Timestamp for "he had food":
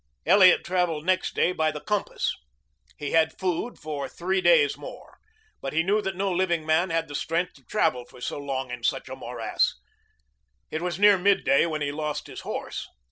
2.97-3.77